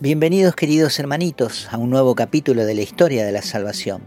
[0.00, 4.00] Bienvenidos queridos hermanitos a un nuevo capítulo de la historia de la salvación.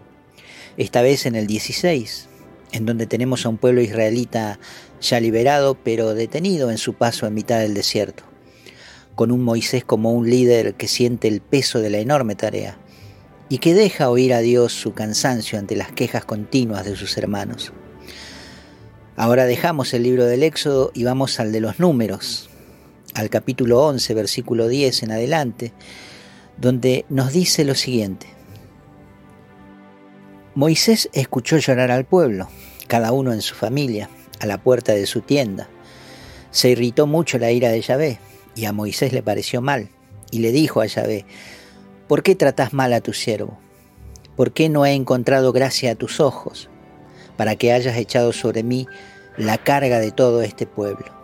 [0.77, 2.29] Esta vez en el 16,
[2.71, 4.57] en donde tenemos a un pueblo israelita
[5.01, 8.23] ya liberado pero detenido en su paso en mitad del desierto,
[9.15, 12.77] con un Moisés como un líder que siente el peso de la enorme tarea
[13.49, 17.73] y que deja oír a Dios su cansancio ante las quejas continuas de sus hermanos.
[19.17, 22.49] Ahora dejamos el libro del Éxodo y vamos al de los números,
[23.13, 25.73] al capítulo 11, versículo 10 en adelante,
[26.57, 28.27] donde nos dice lo siguiente.
[30.55, 32.49] Moisés escuchó llorar al pueblo,
[32.87, 34.09] cada uno en su familia,
[34.39, 35.69] a la puerta de su tienda.
[36.51, 38.19] Se irritó mucho la ira de Yahvé,
[38.55, 39.89] y a Moisés le pareció mal,
[40.29, 41.25] y le dijo a Yahvé,
[42.07, 43.57] ¿por qué tratas mal a tu siervo?
[44.35, 46.69] ¿Por qué no he encontrado gracia a tus ojos,
[47.37, 48.87] para que hayas echado sobre mí
[49.37, 51.20] la carga de todo este pueblo?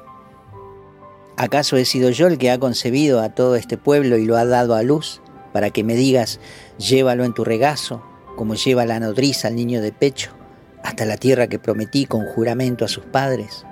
[1.40, 4.46] ¿Acaso he sido yo el que ha concebido a todo este pueblo y lo ha
[4.46, 5.22] dado a luz,
[5.54, 6.40] para que me digas,
[6.80, 8.02] llévalo en tu regazo,
[8.36, 10.32] como lleva la nodriza al niño de pecho,
[10.84, 13.68] hasta la tierra que prometí con juramento a sus padres?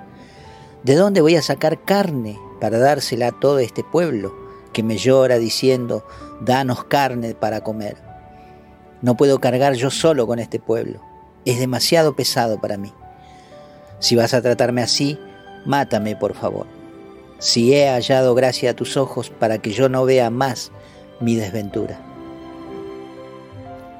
[0.84, 4.32] ¿De dónde voy a sacar carne para dársela a todo este pueblo
[4.72, 6.06] que me llora diciendo,
[6.40, 7.96] danos carne para comer?
[9.02, 11.02] No puedo cargar yo solo con este pueblo,
[11.44, 12.92] es demasiado pesado para mí.
[13.98, 15.18] Si vas a tratarme así,
[15.64, 16.75] mátame por favor
[17.38, 20.72] si he hallado gracia a tus ojos para que yo no vea más
[21.20, 22.00] mi desventura.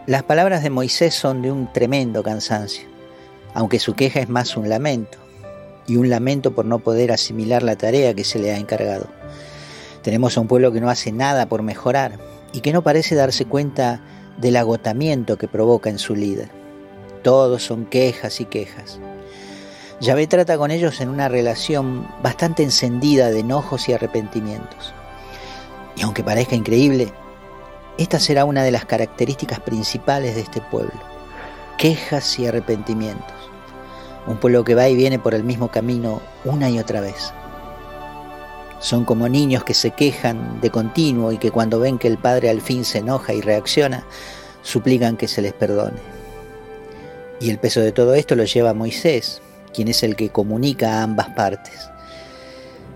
[0.07, 2.89] Las palabras de Moisés son de un tremendo cansancio,
[3.55, 5.19] aunque su queja es más un lamento,
[5.87, 9.07] y un lamento por no poder asimilar la tarea que se le ha encargado.
[10.03, 12.19] Tenemos a un pueblo que no hace nada por mejorar
[12.53, 14.01] y que no parece darse cuenta
[14.39, 16.51] del agotamiento que provoca en su líder.
[17.23, 19.01] Todos son quejas y quejas.
[19.99, 24.93] Yahvé trata con ellos en una relación bastante encendida de enojos y arrepentimientos.
[25.97, 27.13] Y aunque parezca increíble,
[27.97, 30.93] esta será una de las características principales de este pueblo.
[31.79, 33.33] Quejas y arrepentimientos.
[34.27, 37.33] Un pueblo que va y viene por el mismo camino una y otra vez.
[38.81, 42.51] Son como niños que se quejan de continuo y que cuando ven que el padre
[42.51, 44.05] al fin se enoja y reacciona,
[44.61, 46.01] suplican que se les perdone.
[47.41, 49.41] Y el peso de todo esto lo lleva Moisés,
[49.77, 51.91] quien es el que comunica a ambas partes.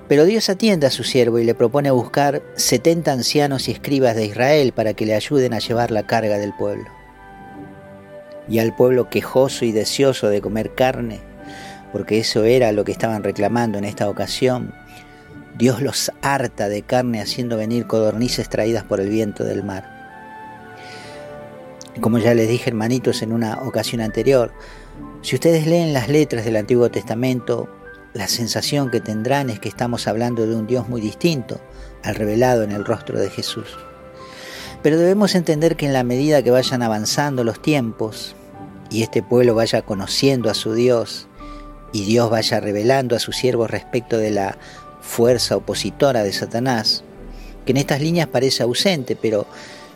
[0.09, 4.25] Pero Dios atiende a su siervo y le propone buscar 70 ancianos y escribas de
[4.25, 6.87] Israel para que le ayuden a llevar la carga del pueblo.
[8.49, 11.21] Y al pueblo quejoso y deseoso de comer carne,
[11.93, 14.75] porque eso era lo que estaban reclamando en esta ocasión,
[15.57, 20.01] Dios los harta de carne haciendo venir codornices traídas por el viento del mar.
[22.01, 24.53] Como ya les dije, hermanitos, en una ocasión anterior,
[25.23, 27.69] si ustedes leen las letras del Antiguo Testamento,
[28.15, 31.61] la sensación que tendrán es que estamos hablando de un Dios muy distinto
[32.03, 33.67] al revelado en el rostro de Jesús.
[34.83, 38.35] Pero debemos entender que en la medida que vayan avanzando los tiempos
[38.91, 41.29] y este pueblo vaya conociendo a su Dios
[41.93, 44.57] y Dios vaya revelando a sus siervos respecto de la
[45.03, 47.05] fuerza opositora de Satanás,
[47.67, 49.47] que en estas líneas parece ausente, pero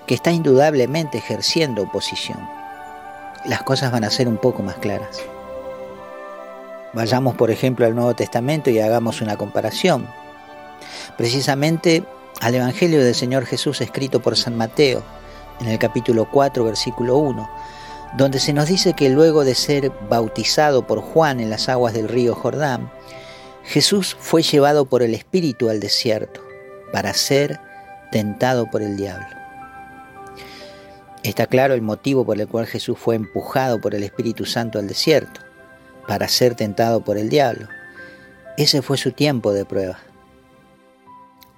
[0.06, 2.63] que está indudablemente ejerciendo oposición
[3.44, 5.20] las cosas van a ser un poco más claras.
[6.92, 10.08] Vayamos, por ejemplo, al Nuevo Testamento y hagamos una comparación.
[11.16, 12.04] Precisamente
[12.40, 15.02] al Evangelio del Señor Jesús escrito por San Mateo,
[15.60, 17.50] en el capítulo 4, versículo 1,
[18.16, 22.08] donde se nos dice que luego de ser bautizado por Juan en las aguas del
[22.08, 22.90] río Jordán,
[23.64, 26.40] Jesús fue llevado por el Espíritu al desierto
[26.92, 27.60] para ser
[28.12, 29.43] tentado por el diablo.
[31.24, 34.86] Está claro el motivo por el cual Jesús fue empujado por el Espíritu Santo al
[34.86, 35.40] desierto,
[36.06, 37.66] para ser tentado por el diablo.
[38.58, 40.00] Ese fue su tiempo de prueba.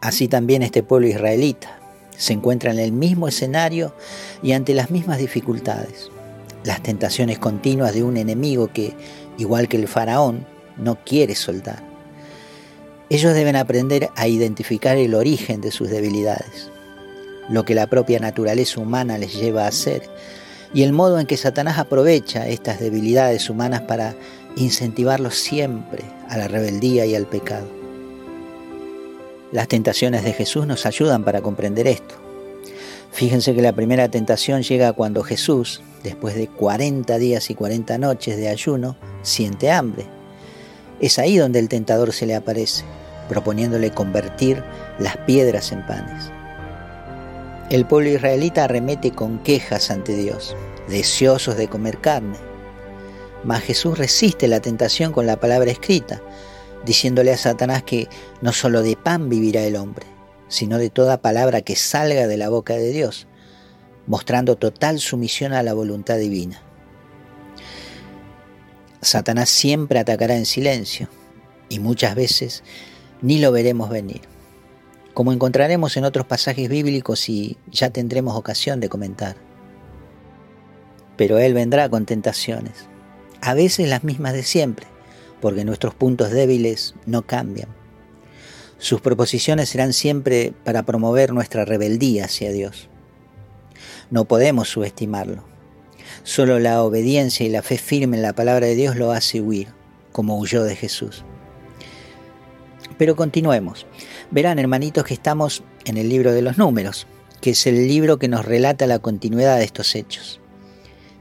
[0.00, 1.80] Así también este pueblo israelita
[2.16, 3.92] se encuentra en el mismo escenario
[4.40, 6.12] y ante las mismas dificultades,
[6.62, 8.94] las tentaciones continuas de un enemigo que,
[9.36, 10.46] igual que el faraón,
[10.76, 11.82] no quiere soltar.
[13.10, 16.70] Ellos deben aprender a identificar el origen de sus debilidades
[17.48, 20.02] lo que la propia naturaleza humana les lleva a hacer,
[20.74, 24.14] y el modo en que Satanás aprovecha estas debilidades humanas para
[24.56, 27.66] incentivarlos siempre a la rebeldía y al pecado.
[29.52, 32.16] Las tentaciones de Jesús nos ayudan para comprender esto.
[33.12, 38.36] Fíjense que la primera tentación llega cuando Jesús, después de 40 días y 40 noches
[38.36, 40.04] de ayuno, siente hambre.
[41.00, 42.84] Es ahí donde el tentador se le aparece,
[43.28, 44.62] proponiéndole convertir
[44.98, 46.35] las piedras en panes.
[47.68, 50.54] El pueblo israelita arremete con quejas ante Dios,
[50.88, 52.38] deseosos de comer carne.
[53.42, 56.22] Mas Jesús resiste la tentación con la palabra escrita,
[56.84, 58.08] diciéndole a Satanás que
[58.40, 60.06] no solo de pan vivirá el hombre,
[60.46, 63.26] sino de toda palabra que salga de la boca de Dios,
[64.06, 66.62] mostrando total sumisión a la voluntad divina.
[69.02, 71.08] Satanás siempre atacará en silencio
[71.68, 72.62] y muchas veces
[73.22, 74.20] ni lo veremos venir,
[75.16, 79.36] como encontraremos en otros pasajes bíblicos y ya tendremos ocasión de comentar.
[81.16, 82.86] Pero Él vendrá con tentaciones,
[83.40, 84.86] a veces las mismas de siempre,
[85.40, 87.70] porque nuestros puntos débiles no cambian.
[88.76, 92.90] Sus proposiciones serán siempre para promover nuestra rebeldía hacia Dios.
[94.10, 95.44] No podemos subestimarlo.
[96.24, 99.68] Solo la obediencia y la fe firme en la palabra de Dios lo hace huir,
[100.12, 101.24] como huyó de Jesús.
[102.98, 103.86] Pero continuemos.
[104.30, 107.06] Verán, hermanitos, que estamos en el libro de los números,
[107.40, 110.40] que es el libro que nos relata la continuidad de estos hechos.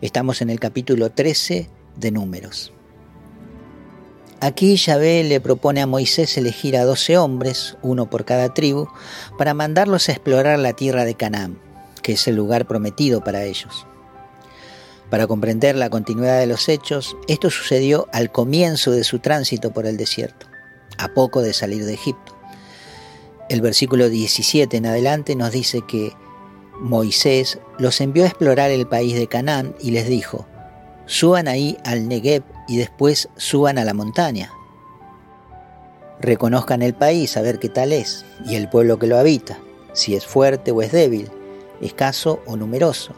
[0.02, 2.74] Estamos en el capítulo 13 de números.
[4.42, 8.88] Aquí Yahvé le propone a Moisés elegir a doce hombres, uno por cada tribu,
[9.38, 11.60] para mandarlos a explorar la tierra de Canaán,
[12.02, 13.86] que es el lugar prometido para ellos.
[15.10, 19.86] Para comprender la continuidad de los hechos, esto sucedió al comienzo de su tránsito por
[19.86, 20.48] el desierto,
[20.98, 22.35] a poco de salir de Egipto.
[23.48, 26.14] El versículo 17 en adelante nos dice que
[26.80, 30.48] Moisés los envió a explorar el país de Canaán y les dijo,
[31.06, 34.52] suban ahí al Negev y después suban a la montaña.
[36.20, 39.60] Reconozcan el país a ver qué tal es y el pueblo que lo habita,
[39.94, 41.30] si es fuerte o es débil,
[41.82, 43.14] escaso o numeroso.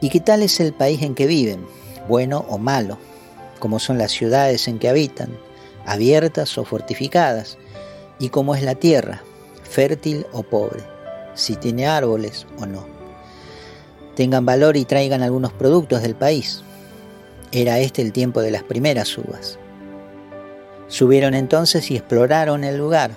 [0.00, 1.66] ¿Y qué tal es el país en que viven,
[2.06, 2.96] bueno o malo?
[3.58, 5.36] ¿Cómo son las ciudades en que habitan,
[5.84, 7.58] abiertas o fortificadas?
[8.18, 9.22] ¿Y cómo es la tierra,
[9.62, 10.82] fértil o pobre?
[11.34, 12.86] Si tiene árboles o no.
[14.14, 16.62] Tengan valor y traigan algunos productos del país,
[17.52, 19.58] era este el tiempo de las primeras uvas.
[20.88, 23.12] Subieron entonces y exploraron el lugar,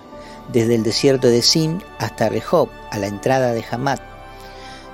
[0.51, 3.99] desde el desierto de Sin hasta Rehob, a la entrada de Hamat.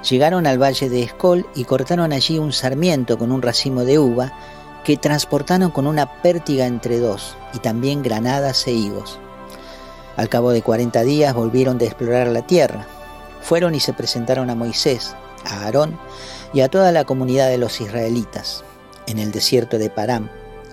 [0.09, 4.33] Llegaron al valle de Escol y cortaron allí un sarmiento con un racimo de uva
[4.83, 9.19] que transportaron con una pértiga entre dos, y también granadas e higos.
[10.17, 12.87] Al cabo de cuarenta días volvieron de explorar la tierra.
[13.41, 15.97] Fueron y se presentaron a Moisés, a Aarón
[16.53, 18.63] y a toda la comunidad de los israelitas
[19.07, 20.29] en el desierto de Param,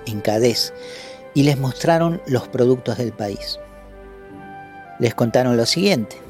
[0.06, 0.72] en Cadés,
[1.34, 3.58] y les mostraron los productos del país.
[4.98, 6.20] Les contaron lo siguiente,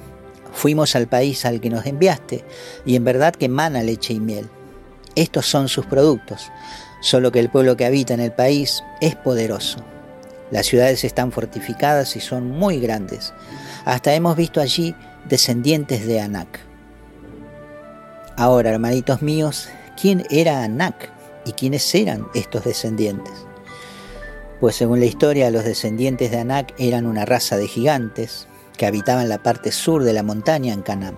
[0.53, 2.45] fuimos al país al que nos enviaste,
[2.85, 4.49] y en verdad que mana leche y miel.
[5.15, 6.51] Estos son sus productos,
[7.01, 9.92] solo que el pueblo que habita en el país es poderoso.
[10.53, 13.33] Las ciudades están fortificadas y son muy grandes.
[13.87, 14.95] Hasta hemos visto allí
[15.27, 16.61] descendientes de Anak.
[18.37, 21.11] Ahora, hermanitos míos, ¿quién era Anak?
[21.47, 23.33] ¿Y quiénes eran estos descendientes?
[24.61, 28.47] Pues según la historia, los descendientes de Anak eran una raza de gigantes
[28.77, 31.17] que habitaban la parte sur de la montaña en Canaán.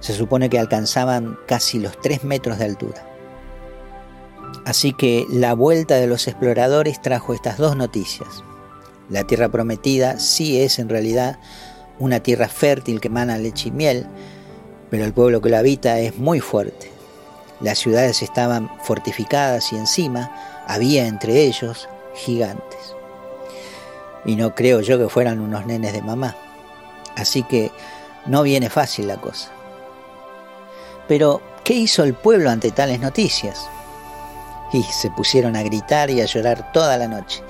[0.00, 3.07] Se supone que alcanzaban casi los tres metros de altura.
[4.64, 8.42] Así que la vuelta de los exploradores trajo estas dos noticias.
[9.08, 11.38] La tierra prometida sí es en realidad
[11.98, 14.06] una tierra fértil que emana leche y miel,
[14.90, 16.98] pero el pueblo que la habita es muy fuerte
[17.60, 20.30] las ciudades estaban fortificadas y encima
[20.66, 22.94] había entre ellos gigantes.
[24.24, 26.36] Y no creo yo que fueran unos nenes de mamá.
[27.16, 27.72] Así que
[28.26, 29.50] no viene fácil la cosa.
[31.08, 33.66] Pero, ¿qué hizo el pueblo ante tales noticias?
[34.72, 37.42] Y se pusieron a gritar y a llorar toda la noche,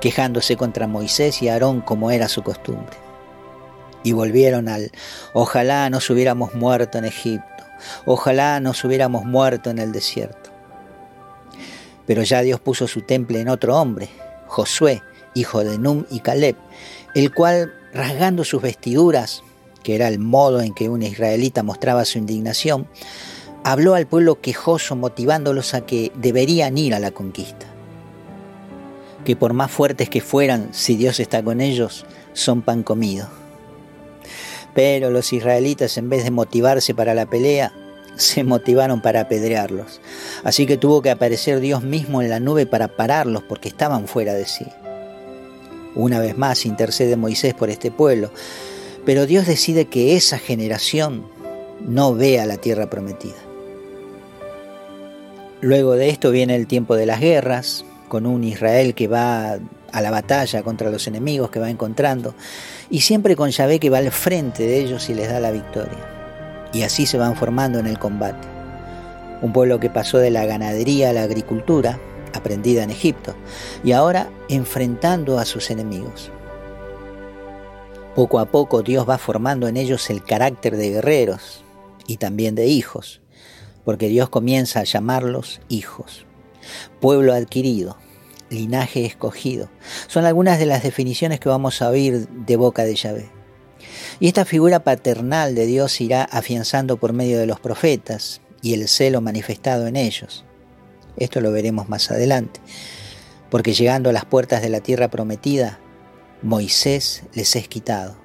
[0.00, 2.96] quejándose contra Moisés y Aarón como era su costumbre.
[4.02, 4.92] Y volvieron al,
[5.32, 7.56] ojalá nos hubiéramos muerto en Egipto
[8.04, 10.50] Ojalá nos hubiéramos muerto en el desierto.
[12.06, 14.08] Pero ya Dios puso su temple en otro hombre,
[14.46, 15.02] Josué,
[15.34, 16.56] hijo de Num y Caleb,
[17.14, 19.42] el cual, rasgando sus vestiduras,
[19.82, 22.86] que era el modo en que un israelita mostraba su indignación,
[23.66, 27.66] habló al pueblo quejoso motivándolos a que deberían ir a la conquista.
[29.24, 33.26] Que por más fuertes que fueran, si Dios está con ellos, son pan comido.
[34.72, 37.72] Pero los israelitas, en vez de motivarse para la pelea,
[38.14, 40.00] se motivaron para apedrearlos.
[40.44, 44.34] Así que tuvo que aparecer Dios mismo en la nube para pararlos porque estaban fuera
[44.34, 44.66] de sí.
[45.96, 48.30] Una vez más intercede Moisés por este pueblo,
[49.04, 51.26] pero Dios decide que esa generación
[51.80, 53.45] no vea la tierra prometida.
[55.60, 59.58] Luego de esto viene el tiempo de las guerras, con un Israel que va
[59.92, 62.34] a la batalla contra los enemigos que va encontrando,
[62.90, 65.98] y siempre con Yahvé que va al frente de ellos y les da la victoria.
[66.72, 68.46] Y así se van formando en el combate.
[69.40, 71.98] Un pueblo que pasó de la ganadería a la agricultura,
[72.34, 73.34] aprendida en Egipto,
[73.82, 76.30] y ahora enfrentando a sus enemigos.
[78.14, 81.64] Poco a poco Dios va formando en ellos el carácter de guerreros
[82.06, 83.20] y también de hijos,
[83.86, 86.26] porque Dios comienza a llamarlos hijos,
[87.00, 87.96] pueblo adquirido,
[88.50, 89.70] linaje escogido.
[90.08, 93.30] Son algunas de las definiciones que vamos a oír de boca de Yahvé.
[94.18, 98.88] Y esta figura paternal de Dios irá afianzando por medio de los profetas y el
[98.88, 100.44] celo manifestado en ellos.
[101.16, 102.58] Esto lo veremos más adelante,
[103.50, 105.78] porque llegando a las puertas de la tierra prometida,
[106.42, 108.16] Moisés les es quitado.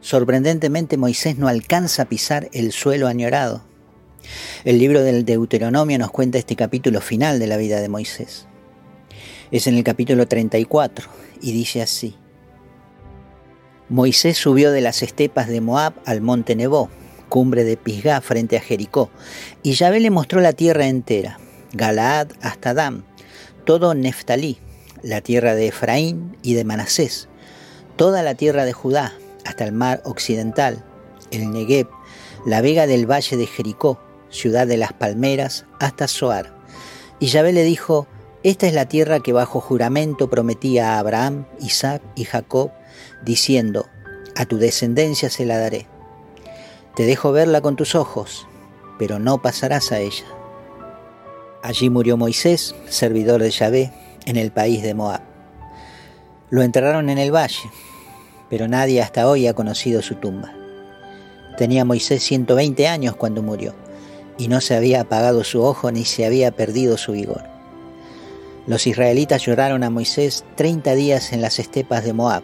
[0.00, 3.69] Sorprendentemente Moisés no alcanza a pisar el suelo añorado.
[4.64, 8.46] El libro del Deuteronomio nos cuenta este capítulo final de la vida de Moisés.
[9.50, 11.08] Es en el capítulo 34
[11.40, 12.14] y dice así.
[13.88, 16.90] Moisés subió de las estepas de Moab al monte Nebo,
[17.28, 19.10] cumbre de Pisgah frente a Jericó,
[19.62, 21.40] y Yahvé le mostró la tierra entera,
[21.72, 23.02] Galaad hasta Dam,
[23.64, 24.58] todo Neftalí,
[25.02, 27.28] la tierra de Efraín y de Manasés,
[27.96, 30.84] toda la tierra de Judá, hasta el mar occidental,
[31.30, 31.88] el Negev,
[32.46, 36.54] la vega del valle de Jericó, ciudad de las palmeras, hasta Soar.
[37.18, 38.06] Y Yahvé le dijo,
[38.42, 42.70] esta es la tierra que bajo juramento prometía a Abraham, Isaac y Jacob,
[43.22, 43.86] diciendo,
[44.34, 45.86] a tu descendencia se la daré.
[46.96, 48.46] Te dejo verla con tus ojos,
[48.98, 50.24] pero no pasarás a ella.
[51.62, 53.92] Allí murió Moisés, servidor de Yahvé,
[54.24, 55.20] en el país de Moab.
[56.48, 57.70] Lo enterraron en el valle,
[58.48, 60.52] pero nadie hasta hoy ha conocido su tumba.
[61.58, 63.74] Tenía Moisés 120 años cuando murió,
[64.40, 67.42] y no se había apagado su ojo ni se había perdido su vigor.
[68.66, 72.42] Los israelitas lloraron a Moisés 30 días en las estepas de Moab.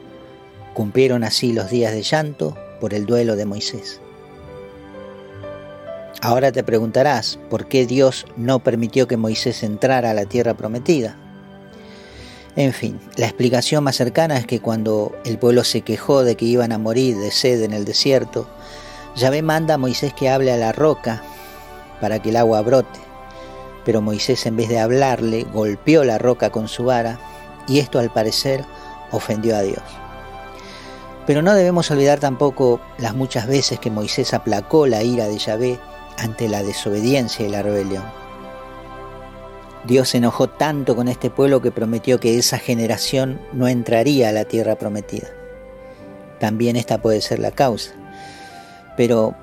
[0.75, 4.03] Cumplieron así los días de llanto por el duelo de Moisés.
[6.21, 11.17] Ahora te preguntarás por qué Dios no permitió que Moisés entrara a la tierra prometida.
[12.57, 16.45] En fin, la explicación más cercana es que cuando el pueblo se quejó de que
[16.45, 18.51] iban a morir de sed en el desierto,
[19.17, 21.23] Yahvé manda a Moisés que hable a la roca
[22.01, 23.07] para que el agua brote
[23.87, 27.21] pero Moisés en vez de hablarle golpeó la roca con su vara
[27.69, 28.65] y esto al parecer
[29.13, 29.83] ofendió a Dios.
[31.25, 35.79] Pero no debemos olvidar tampoco las muchas veces que Moisés aplacó la ira de Yahvé
[36.19, 38.03] ante la desobediencia y la rebelión.
[39.85, 44.33] Dios se enojó tanto con este pueblo que prometió que esa generación no entraría a
[44.33, 45.29] la tierra prometida.
[46.41, 47.93] También esta puede ser la causa.
[48.97, 49.37] Pero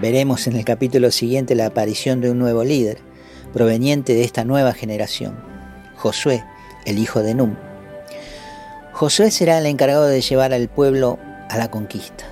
[0.00, 2.98] veremos en el capítulo siguiente la aparición de un nuevo líder,
[3.52, 5.36] proveniente de esta nueva generación,
[5.96, 6.44] Josué,
[6.84, 7.56] el hijo de Num.
[8.92, 12.24] Josué será el encargado de llevar al pueblo a la conquista.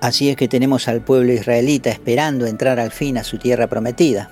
[0.00, 4.30] Así es que tenemos al pueblo israelita esperando entrar al fin a su tierra prometida.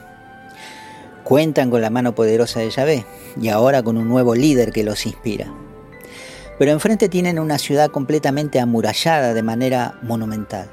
[1.25, 3.07] Cuentan con la mano poderosa de Yahvé
[3.41, 5.53] y ahora con un nuevo líder que los inspira.
[6.59, 10.71] Pero enfrente tienen una ciudad completamente amurallada de manera monumental.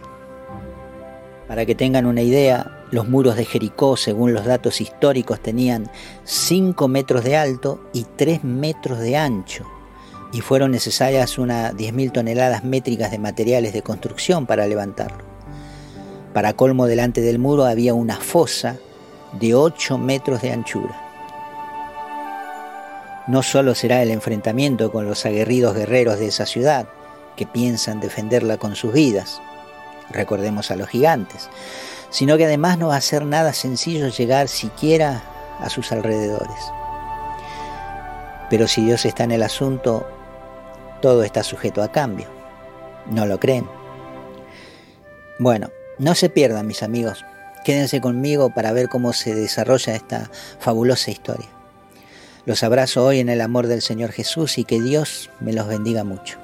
[1.47, 5.89] Para que tengan una idea, los muros de Jericó, según los datos históricos, tenían
[6.23, 9.65] 5 metros de alto y 3 metros de ancho,
[10.31, 15.23] y fueron necesarias unas 10.000 toneladas métricas de materiales de construcción para levantarlo.
[16.33, 18.77] Para colmo, delante del muro había una fosa
[19.39, 21.10] de 8 metros de anchura.
[23.31, 26.89] No solo será el enfrentamiento con los aguerridos guerreros de esa ciudad,
[27.37, 29.41] que piensan defenderla con sus vidas,
[30.09, 31.49] recordemos a los gigantes,
[32.09, 35.23] sino que además no va a ser nada sencillo llegar siquiera
[35.61, 36.59] a sus alrededores.
[38.49, 40.05] Pero si Dios está en el asunto,
[41.01, 42.27] todo está sujeto a cambio.
[43.09, 43.65] ¿No lo creen?
[45.39, 45.69] Bueno,
[45.99, 47.23] no se pierdan mis amigos.
[47.63, 51.60] Quédense conmigo para ver cómo se desarrolla esta fabulosa historia.
[52.45, 56.03] Los abrazo hoy en el amor del Señor Jesús y que Dios me los bendiga
[56.03, 56.40] mucho.